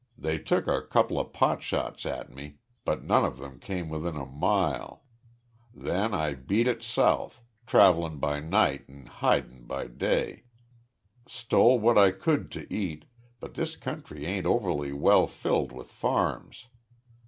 [0.17, 2.55] They took a coupla pot shots at me,
[2.85, 5.03] but none of them came within a mile.
[5.75, 10.45] Then I beat it south, travelin' by night an' hidin' by day.
[11.27, 13.05] Stole what I could to eat,
[13.39, 16.65] but this country ain't overly well filled with farms.